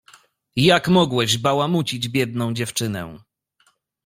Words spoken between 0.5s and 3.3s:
"Jak mogłeś bałamucić biedną dziewczynę?...."